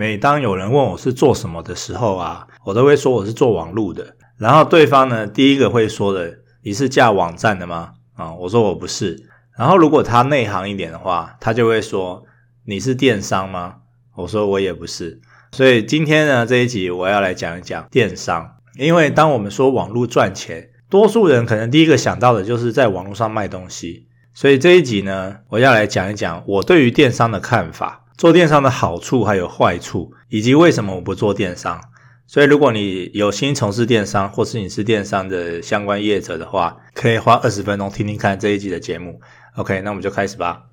[0.00, 4.16] 每当有人问我是做什么的时候啊，我都会说我是做网络的。
[4.38, 7.90] 然后对方呢，第一个会说的，你是架网站的吗？
[8.14, 9.28] 啊，我说我不是。
[9.58, 12.24] 然后如果他内行一点的话，他就会说
[12.64, 13.74] 你是电商吗？
[14.16, 15.20] 我说我也不是。
[15.52, 24.06] 所以今天呢，这一集我要来讲一讲电商，因为当我们说网络赚钱，多数人可能第一个想到的就是在网络上卖东西。
[24.32, 31.80] 所以这一集呢，我要来讲一讲我对于电商的看法，做电商的好处还有坏处，以及为什么我不做电商。
[32.26, 39.18] 所以如果你有心从事电商，或是你是电商的相关业者的话，可以花二十分钟听听看这一集的节目。
[39.56, 40.64] OK，那我们就开始吧。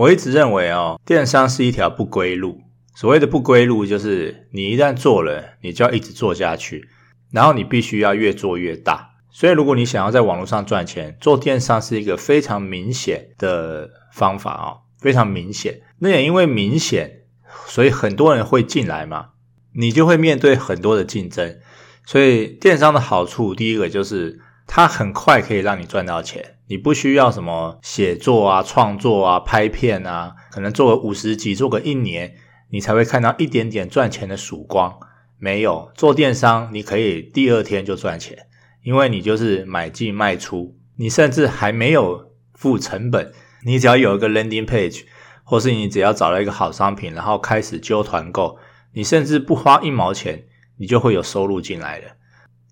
[0.00, 2.62] 我一直认为哦，电商是一条不归路。
[2.94, 6.88] 所谓的不归路，就是你一旦做了，你就要一直做下去，
[7.30, 9.10] 然后你必须要越做越大。
[9.30, 15.82] 所以，如果你想要在网络上赚钱，做电商是一个非常明显的方法哦，非常明显。
[15.98, 17.24] 那也因为明显，
[17.66, 19.32] 所以很多人会进来嘛，
[19.74, 21.58] 你就会面对很多的竞争。
[22.06, 26.56] 所以，电商的好处，第一个就是它很快可以让你赚到钱。
[26.70, 32.36] 你不需要什么写作啊、创作啊、拍片啊，可能做个五十集，做个一年，
[32.70, 34.96] 你才会看到一点点赚钱的曙光。
[35.36, 38.38] 没有，做电商，你可以第二天就赚钱，
[38.84, 43.32] 因为你就是买进卖出，你甚至还没有付成本，
[43.66, 45.02] 你只要有一个 landing page，
[45.42, 48.56] 或是你只要找到一个好商品，然后开始揪团购，
[48.92, 50.44] 你甚至不花一毛钱，
[50.78, 52.04] 你就会有收入进来了。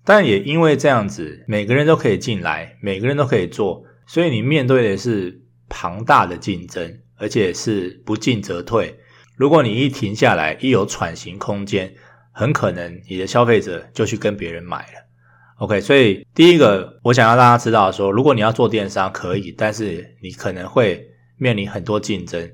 [0.05, 3.83] 但也因为这样子，每个人都可以进来，每个人都可以做。
[4.09, 8.97] 所以你面对的是庞大的竞争，而且是不进则退。
[9.35, 11.93] 如果你一停下来，一有喘息空间，
[12.31, 15.07] 很可能你的消费者就去跟别人买了。
[15.57, 22.51] OK，所以第一个我想要大家知道说，如果你要做电商可以，但是你可能会面临很多竞争。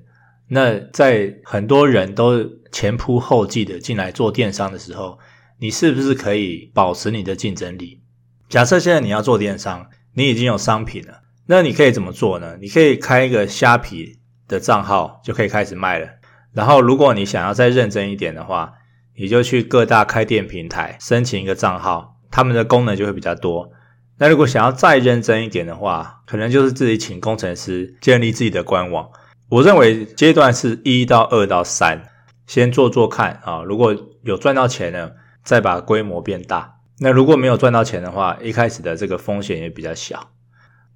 [0.49, 2.43] 那在很多人都
[2.73, 5.17] 前仆后继的进来做电商的时候，
[5.61, 8.01] 你是不是可以保持你的竞争力？
[8.49, 11.21] 假设现在你要做电商，你已经有商品了。
[11.47, 12.57] 那你可以怎么做呢？
[12.59, 14.17] 你可以开一个虾皮
[14.47, 16.07] 的账号，就可以开始卖了。
[16.53, 18.73] 然后，如果你想要再认真一点的话，
[19.17, 23.69] 你就去各大开店平台申请一个账号，他们的功能就会比较多。
[24.17, 29.09] 那如果想要再认真一点的话，可能就是自己请工程师建立自己的官网。
[29.49, 32.01] 我认为阶段是一到二到三，
[32.47, 33.61] 先做做看啊。
[33.61, 35.11] 如果有赚到钱呢，
[35.43, 36.77] 再把规模变大。
[36.99, 40.31] 那如果没有赚到钱的话，一开始的这个风险也比较小。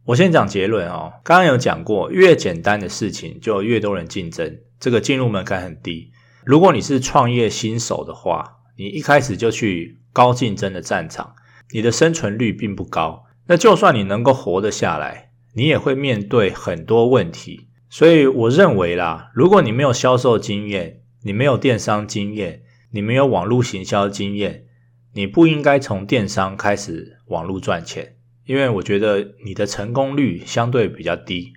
[0.05, 6.11] 我先讲结论哦，刚刚有讲过，越简单的事情就越多人竞争，这个进入门槛很低。
[6.43, 11.35] 如果你是创业新手的话，你一开始就去高竞争的战场，
[11.71, 13.25] 你的生存率并不高。
[13.47, 17.67] 那就算你能够活得下来，你也会面对很多问题。
[17.89, 22.61] 所以我认为啦，如果你没有销售经验，你没有电商经验，
[22.91, 24.65] 你没有网络行销经验，
[25.13, 28.15] 你不应该从电商开始网络赚钱。
[28.49, 31.53] 因为我觉得你的成功率相对比较低。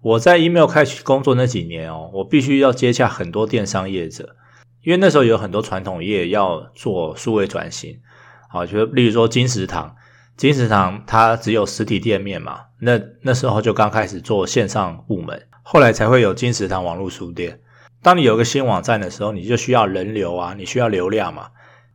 [0.00, 4.34] 我在 email 开始工作那几年哦，我必须要接洽很多电商业者，
[4.82, 8.00] 因为那时候有很多传统业要做数位转型，
[8.48, 9.94] 好，就例如说金石堂，
[10.34, 17.60] 金石堂它只有实体店面嘛，那那时候就刚开始做线上部门，后来才会有金石堂网络书店。
[18.02, 21.48] 当你有个新网站的时候，你就需要人流啊，你需要流量嘛。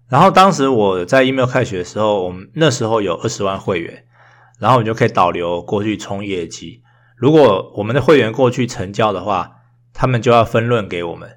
[0.07, 4.03] 然后当时我在 email 开学的时候，我们那时候有二十万会员。
[4.59, 6.81] 然后我们就可以导流过去冲业绩。
[7.15, 9.51] 如果我们的会员过去成交的话，
[9.93, 11.29] 他们就要分润给我们。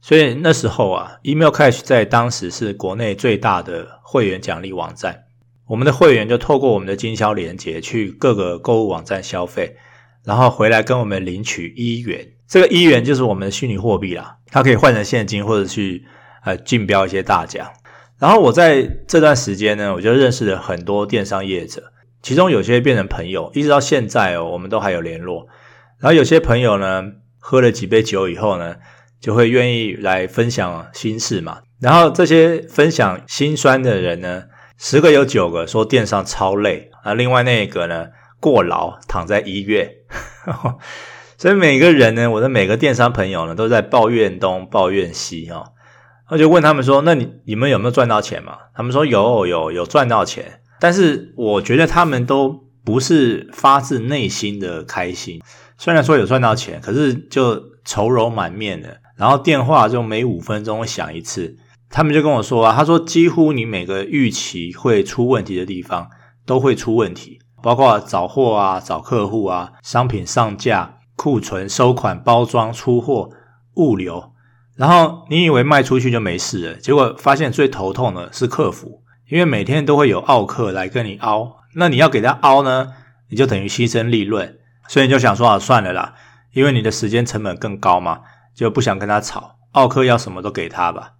[0.00, 5.24] 所以那时候啊，Email Cash 在当时是国内最大的会员奖励网站。
[5.66, 9.76] 我们的会员就透过我们的经销连结去各个购物网站消费，
[10.24, 12.26] 然后回来跟我们领取一元。
[12.48, 16.04] 这个一元就是我们的虚拟货币啦，它可以换成现金或者去
[16.44, 17.70] 呃竞标一些大奖。
[18.18, 21.92] 然后我在这段时间呢，我就认识了很多电商业者。
[22.22, 25.46] 其中有些变成朋友，一直到现在哦，我们都还有联络。
[25.98, 27.04] 然后有些朋友呢，
[27.38, 28.76] 喝了几杯酒以后呢，
[29.20, 31.58] 就会愿意来分享心事嘛。
[31.80, 34.44] 然后这些分享心酸的人呢，
[34.78, 38.08] 十个有九个说电商超累啊，另外那一个呢，
[38.38, 39.90] 过劳躺在医院。
[41.38, 45.72] 所以每个人呢，我的每个电商朋友呢，都在抱怨东抱怨西哦。
[46.28, 55.40] 我就问他们说：“那你你们有没有赚到钱嘛？”他们说：“有有有赚到钱。”但是我觉得他们都不是发自内心的开心，
[55.76, 61.56] 虽然说有赚到钱，可是就愁容满面的，然后电话就每五分钟会响一次，
[61.90, 66.08] 他们就跟我说啊，他说几乎你每个预期会出问题的地方
[66.46, 73.28] 都会出问题，包括找货啊、找客户啊、商品上架、库存、收款、包装、出货、
[73.74, 74.32] 物流。
[74.76, 82.92] 然后你以为卖出去就没事了，结果发现最头痛的是客服，因为每天都会有奥客来跟你凹，那你要给他凹呢，
[83.28, 86.14] 你就等于牺牲利润，所以你就想说啊，算了啦，
[86.52, 88.22] 因为你的时间成本更高嘛，
[88.54, 91.12] 就不想跟他吵，奥客要什么都给他吧。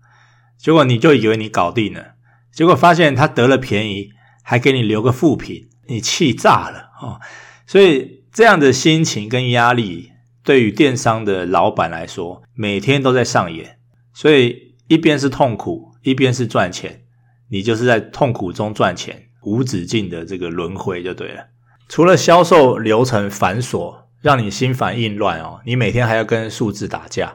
[0.59, 2.15] 结果你就以为你搞定了，
[2.53, 4.11] 结果发现他得了便宜，
[4.43, 7.21] 还给你留个负品，你气炸了哦。
[7.67, 10.11] 所以这样的心情跟压力，
[10.43, 13.79] 对于电商的老板来说，每天都在上演。
[14.13, 17.05] 所以一边是痛苦，一边是赚钱，
[17.51, 21.49] 你就是在痛苦中赚钱，无止境的这个轮回就对了。
[21.89, 27.35] 除了销售流程繁琐，让你心烦意乱哦，你每天还要跟数字打架。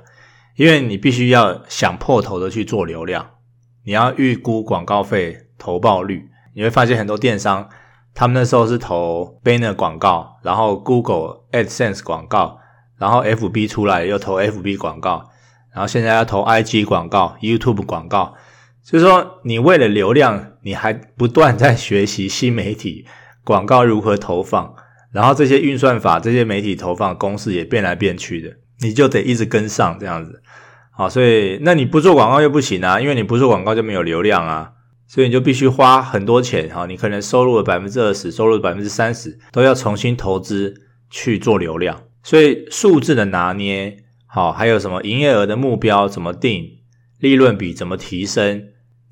[0.56, 3.32] 因为你必须要想破头的去做流量，
[3.84, 7.68] 你要预估广告费投报率，你会发现很多电商，
[8.14, 12.58] 他们那时候是投 Banner 广告，然后 Google AdSense 广告，
[12.98, 15.30] 然后 FB 出来又投 FB 广告，
[15.74, 18.34] 然后现在要投 IG 广告、YouTube 广告，
[18.86, 23.06] 就是说你为了流量，你还不断在学习新媒体
[23.44, 24.76] 广告如何投放，
[25.12, 28.58] 然后这些运算法、这些媒体投放公式也变来变去的。
[28.82, 30.42] 你就得一直跟上这样子，
[30.92, 34.74] 好，所以那你不做广告又不行啊，因为你不做广告就没有流量啊，
[35.08, 40.76] 所以你就必须花很多钱，哈，你可能收入的百分之二十，收入百分之三十都要重新投资
[41.10, 43.98] 去做流量，所以数字的拿捏，
[44.28, 46.66] 好，还有什么营业额的目标怎么定，
[47.18, 48.62] 利润比怎么提升，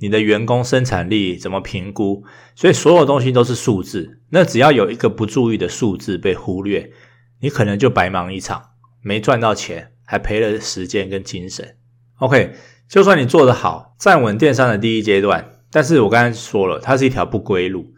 [0.04, 6.92] 你的员工生产力怎么评估，所以所有东西都是数字，那只要有一个不注意的数字被忽略，
[7.40, 8.62] 你可能就白忙一场。
[9.02, 11.78] 没赚到钱，还赔了时间跟精神。
[12.18, 12.52] OK，
[12.90, 17.94] 就算你做得好，站稳电商的第一阶段，但是我刚才说了，它是一条不归路。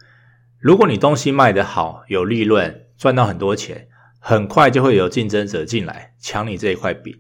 [0.60, 3.88] 如果你东西卖得好，有利润，赚到很多钱，
[4.20, 7.16] 很快就会有竞争者进来抢你这一块饼。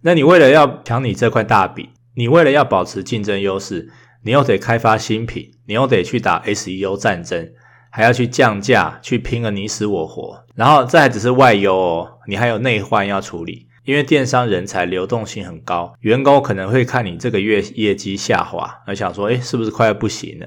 [0.00, 3.90] 那你为了要抢你这块大饼，你为了要保持竞争优势，
[4.24, 7.52] 你又得开发新品，你又得去打 SEO 战争。
[7.96, 13.68] 还要去降价，去拼个你死我活，然后这还只是外忧哦，你还有内患要处理。
[13.84, 20.46] 因为电商人才流动性很高，员工可能会看你这个月业绩下滑，而想说，诶，是不是快要不行了？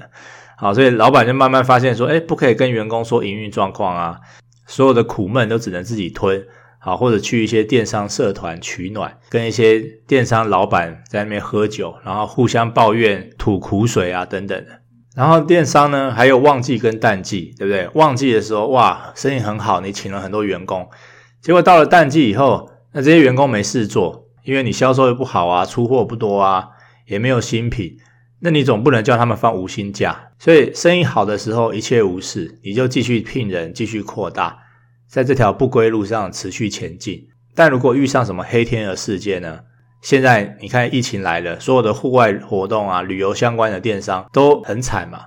[0.58, 4.20] 好，所以老板就慢慢发现说，诶，不可以跟员工说营运状况啊，
[4.66, 6.44] 所有的苦闷都只能自己吞。
[6.78, 14.80] 好，或者去一些电商社团取暖，跟一些电商老板在那边喝酒，然后互相抱怨、吐苦水啊，等等的。
[15.16, 17.88] 然后电商呢，还有旺季跟淡季，对不对？
[17.94, 20.88] 旺季的时候，哇，生意很好，你请了很多员工。
[21.40, 26.68] 结果到了淡季以后，那这些员工没事做，因为你销售又不好啊，出货不多啊，
[27.06, 27.96] 也没有新品，
[28.38, 30.30] 那你总不能叫他们放无薪假。
[30.38, 34.56] 所以生意好的时候一切无事，你就继续聘人，继续扩大，
[35.08, 37.26] 在这条不归路上持续前进。
[37.54, 39.60] 但如果遇上什么黑天鹅事件呢？
[40.00, 45.22] 现在你看疫情来了，所有的户外活动啊、旅游相关的电商都很惨嘛。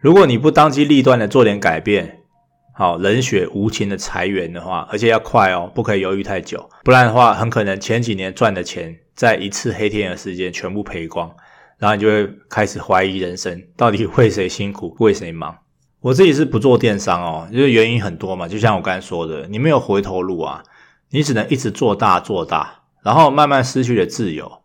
[0.00, 2.20] 如果你不当机立断的做点改变，
[2.72, 11.30] 好，冷血无情的裁员的话，而且要快哦，不可以犹豫太久，不然的话，很可能前几年赚的钱在一次黑天鹅事件全部赔光，
[11.78, 15.54] 然后你就会开始怀疑人生，到底为谁辛苦，为谁忙？
[16.04, 20.62] 我自己是不做电商哦，因为原因很多嘛，就像我刚才说的，你没有回头路啊，
[21.08, 22.82] 你只能一直做大做大。
[23.02, 24.60] 然后慢慢失去了自由。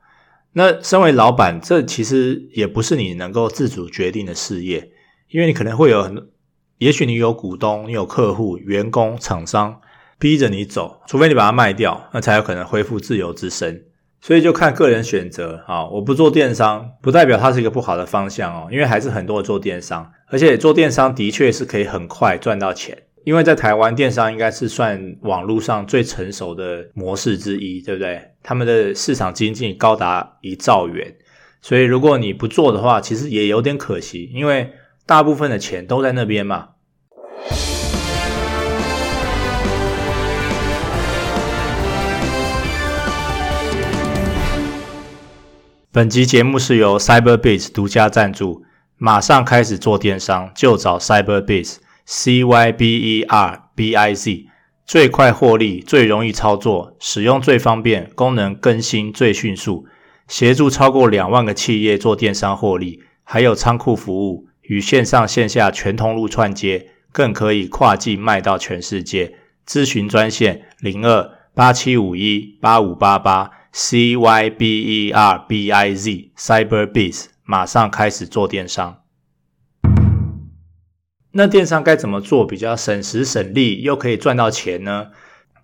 [0.52, 4.92] 那身为老板，这其实也不是你能够自主决定的事业，
[5.30, 6.28] 因为你可能会有很，
[6.78, 9.80] 也许你有股东、你有客户、员工、厂商
[10.18, 13.86] 逼着你走，除非你把它卖掉，那才有可能恢复自由之身。
[14.22, 15.86] 所以就看个人选择啊。
[15.86, 22.96] 我不做电商，不代表它是一个不好的方向哦，因为还是很多人做电商，而且做电商的确是可以很快赚到钱。
[23.24, 28.22] 因为在台湾，电商应该是算网络上最成熟的模式之一，对不对？
[28.42, 31.16] 他们的市场经济高达一兆元，
[31.62, 34.72] 所以如果你不做的话，其实也有点可惜，因为
[35.06, 36.70] 大部分的钱都在那边嘛。
[45.92, 48.64] 本集节目是由 Cyberbiz 独家赞助，
[49.00, 51.78] 马上开始做电商，就找 Cyberbiz。
[52.12, 54.48] C Y B E R B I Z，
[54.84, 59.86] 最快获利，最容易操作，使用最方便，功能更新最迅速，
[60.28, 69.36] 协助超过两万个企业做电商获利，还有仓库服务与线上线下全通路串接，更可以跨境卖到全世界。
[69.68, 79.02] 咨询专线零二八七五一八五八八，C Y B E R B I Z Cyberbiz，马上开始做电商。
[81.32, 85.08] 那电商该怎么做比较省时省力又可以赚到钱呢？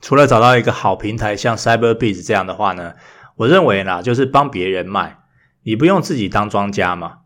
[0.01, 2.95] 除了找到一个好平台，像 Cyberbees 这样的话呢，
[3.35, 5.19] 我认为啦，就是帮别人卖，
[5.61, 7.17] 你不用自己当庄家嘛。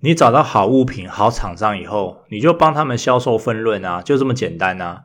[0.00, 5.04] 你找到好物品、好厂商以后，你就帮他们销售分润啊，就这么简单啊。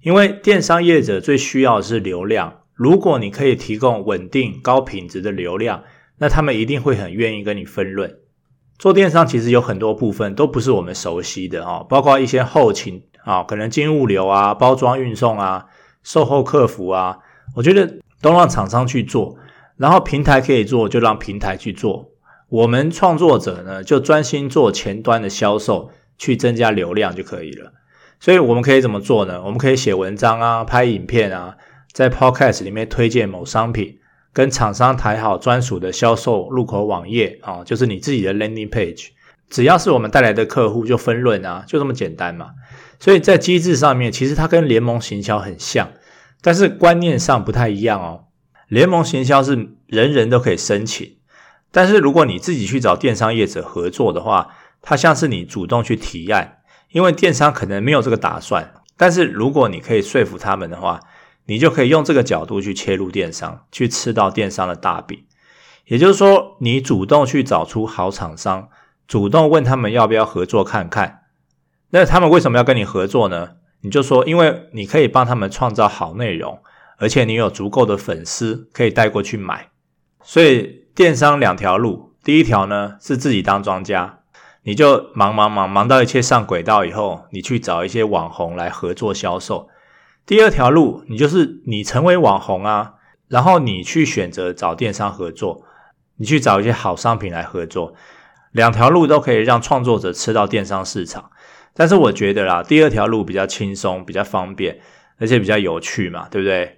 [0.00, 5.84] 因为电商业者最需要的是流量，如果你可以提供稳定、高品质的流量，
[6.16, 8.20] 那他们一定会很愿意跟你分润。
[8.78, 15.66] 做电商其实有很多部分都不是我们熟悉的哦，包括一些后勤啊，可能进物流啊、包装运送啊、
[16.04, 17.18] 售后客服啊，
[17.56, 19.36] 我觉得都让厂商去做，
[19.76, 22.10] 然后平台可以做，就让平台去做。
[22.48, 27.72] 我们创作者呢，就专心做前端的销售，去增加流量就可以了。
[28.20, 29.42] 所以我们可以怎么做呢？
[29.44, 31.56] 我们可以写文章啊，拍影片啊，
[31.92, 33.97] 在 Podcast 里面推荐某商品，
[34.38, 39.08] 跟厂商谈好专属的销售入口网页啊，就是你自己的 Landing Page。
[39.50, 42.50] 只要是我们带来的客户，就分润啊，就这么简单嘛。
[43.00, 45.90] 所以在机制上面，其实它跟联盟行销很像，
[46.40, 48.26] 但是观念上不太一样哦。
[48.68, 51.16] 联盟行销是人人都可以申请。
[51.72, 56.58] 但是如果你自己去找电商业者合作的话，它像是你主动去提案，
[56.92, 58.72] 因为电商可能没有这个打算。
[58.96, 61.00] 但是如果你可以说服他们的话，
[61.48, 65.24] 你就可以用这个角度去切入电商，去吃到电商的大饼。
[65.86, 68.68] 也就是说，你主动去找出好厂商，
[69.08, 71.22] 主动问他们要不要合作看看。
[71.90, 73.56] 那他们为什么要跟你合作呢？
[73.80, 76.60] 你就说，因为你可以帮他们创造好内容，
[76.98, 79.70] 而且你有足够的粉丝可以带过去买，
[80.22, 80.86] 所以。
[80.98, 84.18] 电商两条路，第一条呢是自己当庄家，
[84.64, 89.68] 你就忙忙忙忙到一切上轨道以后，你去找一些网红来合作销售。
[90.28, 92.96] 第二条路，你就是你成为网红啊，
[93.28, 95.64] 然后你去选择找电商合作，
[96.18, 97.94] 你去找一些好商品来合作。
[98.52, 101.30] 两条路都可以让创作者吃到电商市场，
[101.72, 104.78] 但是我觉得啦，第二条路比较轻松，比较方便，
[105.16, 106.76] 而且比较有趣嘛，对不对？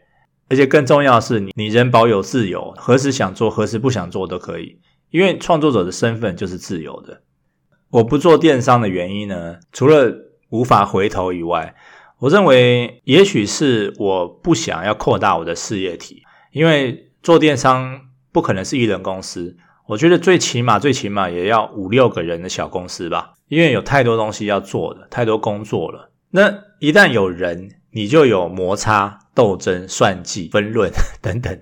[0.48, 4.78] 而且更重要的是，你你人保有自由，何时想做，何时不想做都可以。
[5.10, 7.22] 因为创作者的身份就是自由的。
[7.90, 10.14] 我不做电商的原因呢，除了
[10.50, 11.74] 无法回头以外，
[12.20, 16.22] 我认为也许是我不想要扩大我的事业体。
[16.52, 18.00] 因为做电商
[18.30, 19.56] 不可能是一人公司，
[19.88, 23.32] 我觉得最起码最起码也要五六个人的小公司吧。
[23.48, 26.12] 因为有太多东西要做的，太多工作了。
[26.30, 26.48] 那
[26.78, 29.18] 一旦有人，你就有摩擦。
[29.32, 30.90] 斗争、算计、分论
[31.22, 31.58] 等等，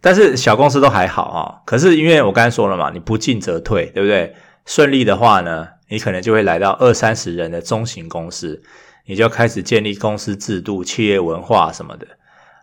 [0.00, 1.62] 但是小公司都还好啊。
[1.64, 4.34] 可是因为我刚才说了嘛，你不进则退，对不对？
[4.64, 8.60] 顺利的话呢，你可能就会来到二三十人的中型公司，
[9.06, 12.06] 你就开始建立公司制度、企业文化什么的。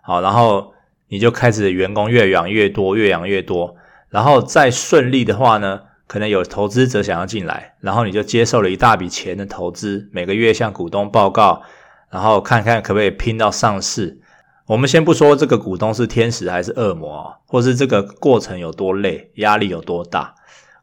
[0.01, 0.73] 好，然后
[1.07, 3.75] 你就开始员工越养越多，越养越多。
[4.09, 11.63] 然后再顺利的话呢，可能有投资者想要进来，然后你就接受了一大笔钱的投资，每个月向股东报告。
[12.09, 14.21] 然后看看可不可以拼到上市。
[14.65, 20.33] 我们先不说这个股东是天使还是恶魔，或是这个过程有多累，压力有多大，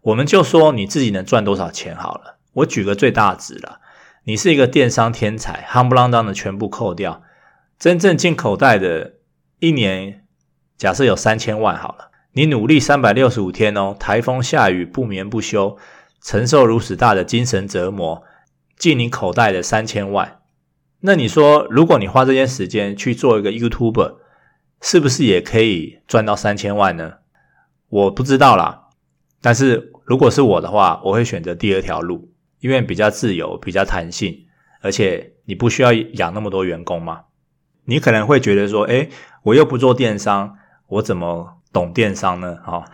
[0.03, 2.37] 我们就说你自己能赚多少钱好了。
[2.53, 3.81] 我举个最大值了，
[4.25, 7.23] 你是一个电商天才，夯不啷当的全部扣掉，
[7.79, 9.15] 真正进口袋的，
[9.59, 10.25] 一年
[10.79, 15.77] 假设有三千万好了，你努力三百六十五天哦，台风下雨不眠不休，
[16.23, 18.23] 承受如此大的精神折磨，
[18.79, 20.41] 进你口袋的三千万。
[21.01, 24.17] 那你说，如果你花这些时间去做一个 YouTuber，
[24.81, 27.19] 是不是也可以赚到三千万呢？
[27.91, 28.89] 我不知道啦。
[29.43, 32.33] 但是如果是我的话，我会选择第二条路，
[32.65, 34.47] 因为比较自由、比较弹性，
[34.81, 37.25] 而且你不需要养那么多员工嘛。
[37.85, 39.11] 你可能会觉得说，诶，
[39.43, 40.57] 我又不做电商，
[40.87, 42.57] 我怎么懂电商呢？
[42.65, 42.91] 哈，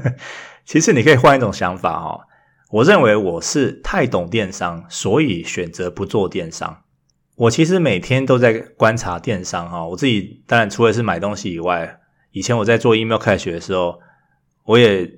[0.66, 2.26] 其实你可以换一种想法哈。
[2.70, 6.82] 我认为我是太懂电商，所以选择不做电商。
[7.36, 12.00] 我其实每天都在观察电商哈，我自己当然除了是买东西以外，
[12.32, 13.98] 以前我在做 email 开学的时候，
[14.64, 15.10] 我也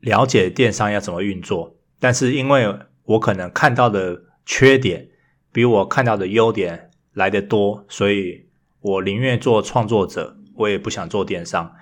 [0.00, 1.74] 了解电商要怎么运作。
[1.98, 5.08] 但是因为我可能看到的缺点
[5.52, 8.46] 比我看到的优点来得多，所以
[8.80, 11.72] 我宁愿做创作者，我也不想做电商。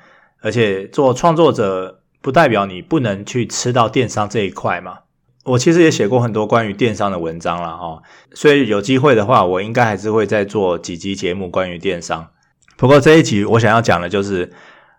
[0.40, 4.98] 而且做创作者不代表你不能去吃到电商这一块嘛。
[5.44, 8.02] 我其实也写过很多关于电商的文章了哈，
[8.32, 12.30] 所以有机会的话，我应该还是会再做几集节目关于电商。
[12.76, 14.52] 不过这一集我想要讲的就是，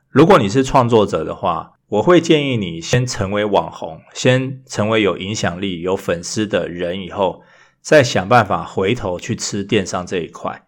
[0.10, 7.44] 如果你是创作者的话，我会建议你先成为网红，先成为有影响力、有粉丝的人以后，
[7.82, 10.65] 再想办法回头去吃电商这一块。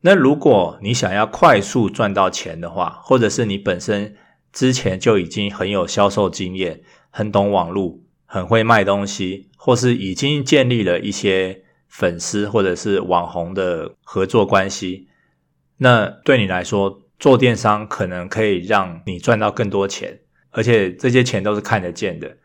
[0.00, 4.16] 那如果你想要快速赚到钱的话，或者是你本身
[4.52, 8.00] 之前就已经很有销售经验，很懂网络。
[8.28, 15.06] 很会卖东西，或是已经建立了一些粉丝或者是网红的合作关系，
[15.76, 20.22] 那对你来说，做电商可能可以让你赚到更多钱，
[20.56, 22.36] 而且这些钱都是看得见的。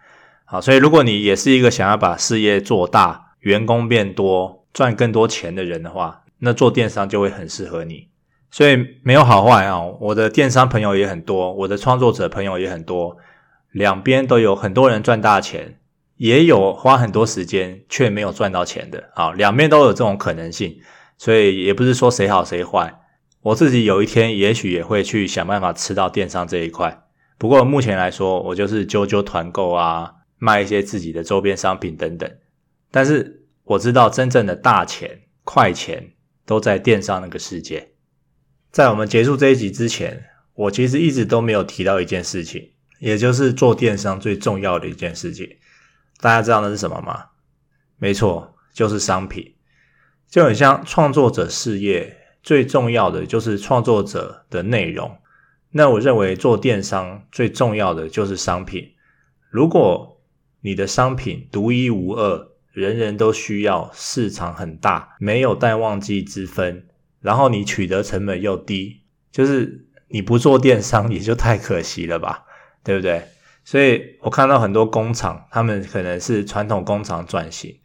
[0.44, 8.10] 好，所以如果你也是一个想要把事业做大、员工变多、赚更多钱的人的话，那做电商就会很适合你。
[8.52, 13.16] 所以没有好坏啊，我的电商朋友也很多，我的创作者朋友也很多，
[13.72, 15.78] 两边都有很多人赚大钱。
[16.18, 20.78] 也有花很多时间却没有赚到钱的啊，两边都有这种可能性，
[21.18, 22.94] 所以也不是说谁好谁坏。
[23.42, 27.01] 我自己有一天也许也会去想办法吃到电商这一块，
[27.42, 32.32] 不过目前来说，我就是揪揪团购啊，卖一些自己的周边商品等等。
[32.92, 36.14] 但是我知道真正的大钱、快钱
[36.46, 37.94] 都在电商那个世界。
[38.70, 45.50] 在我们结束这一集之前，我其实一直都没有提到一件事情，也就是做电商最重要的一件事情。
[46.20, 47.26] 大家知道那是什么吗？
[47.98, 49.56] 没错，就是商品。
[50.30, 55.18] 就很像创作者事业，最重要的就是创作者的内容。
[55.72, 58.92] 那我认为做电商最重要的就是商品。
[59.50, 60.22] 如果
[60.62, 66.86] 你的商品独一无二，人人都需要，市场很大，没有淡旺季之分，
[67.20, 69.02] 然后你取得成本又低，
[69.32, 72.46] 就是你不做电商也就太可惜了吧，
[72.84, 73.24] 对不对？
[73.64, 77.78] 所以我看到很多工厂，他们可能是传统工厂转型，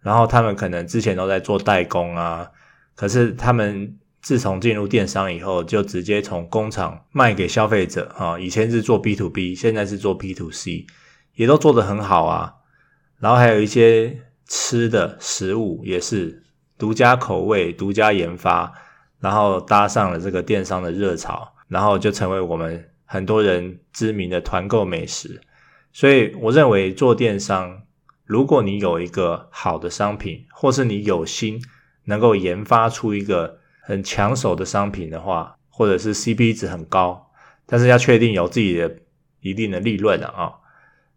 [0.00, 2.50] 然后他们可能之前都在做代工啊，
[2.94, 8.38] 可是他们自从进入电商以后，就直接从工厂卖给消费者啊。
[8.38, 10.86] 以前是做 B to B，现在是做 B to C，
[11.34, 12.54] 也都做得很好啊。
[13.18, 16.44] 然后还有一些吃的食物也是
[16.78, 18.72] 独家口味、独家研发，
[19.20, 22.88] 然后搭上了这个电商的热潮，然后就成为我们。
[23.04, 25.42] 很多人知名的团购美食，
[25.92, 27.82] 所以我认为做电商，
[28.24, 31.62] 如果你有一个好的商品，或是你有心
[32.04, 37.30] 能够研发出一个很抢手的商品的话，或者是 CP 值很高，
[37.66, 38.96] 但是要确定有自己的
[39.40, 40.54] 一定的利润了啊，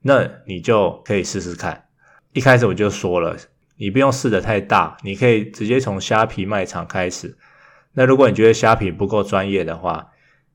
[0.01, 1.85] 那你就可以试试看。
[2.33, 3.37] 一开始我就说了，
[3.77, 7.37] 你不用试得太大，你可以直接从虾皮卖场开始。
[7.93, 10.11] 那如果你觉得虾皮不够专业的话，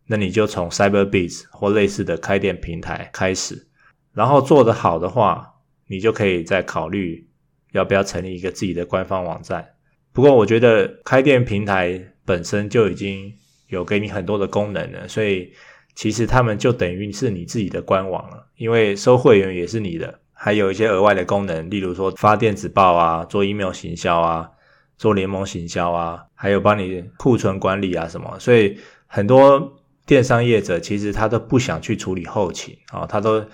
[0.09, 3.68] 那你就从 Cyberbiz 或类似的开店平台开始，
[4.12, 5.55] 然后做得好的话，
[5.87, 7.29] 你就可以再考虑
[7.73, 9.75] 要不要成立一个自己的官方网站。
[10.12, 13.33] 不过我觉得开店平台本身就已经
[13.68, 15.53] 有给你很多的功能了，所以
[15.94, 24.51] 其实他们就等于是你自己的官网了，因为收会员也是你的，还有一些额外的功能，例如说发电子报啊，做 email 行销啊，
[24.96, 29.77] 做联盟行销啊，还有帮你库存管理啊什么，所以很多。
[30.07, 33.44] 电商业者其实他都不想去处理后勤啊，他都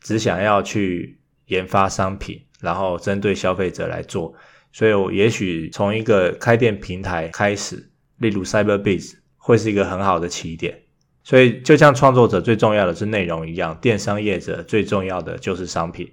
[0.00, 4.32] 只想要去研发商品，然后针对消费者来做。
[4.74, 10.82] 所以，我也许从一个开店平台开始，例如 Cyberbiz，会是一个很好的起点。
[11.22, 16.12] 所以，就像创作者最重要的是内容一样，电商业者最重要的就是商品。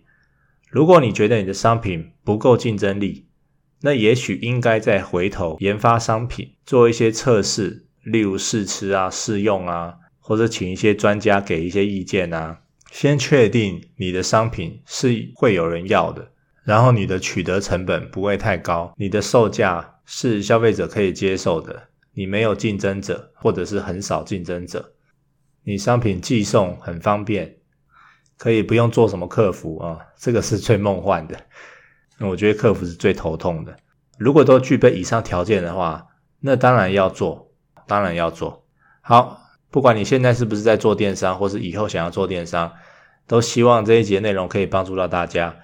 [0.69, 3.25] 如果你觉得你的商品不够竞争力，
[3.81, 7.87] 那也许应该再回头研发商品，做一些测试。
[8.03, 16.31] 例如试吃啊、试用啊，或者请一些专家给一些意见啊，先确定你的商品是会有人要的，
[16.63, 24.93] 然后你的取得成本不会太高，你的售价是消费者可以接受的，你没有竞争者或者是很少竞争者，
[25.63, 27.57] 你商品寄送很方便，
[28.37, 31.37] 可以不用做什么客服啊，这个是最梦幻的。
[32.17, 33.75] 那我觉得客服是最头痛的。
[34.17, 36.07] 如果都具备以上条件的话，
[36.39, 37.49] 那当然要做。
[37.87, 38.65] 当然要做
[39.01, 42.71] 好，不管你现在是不是在做电商，或是以后想要做电商，
[43.27, 45.57] 都希望这一节内容可以帮助到大家。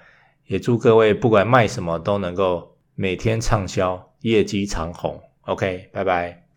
[0.48, 5.20] 也祝各位不管卖什么都能够每天畅销，业绩长虹。
[5.42, 6.47] OK，拜拜。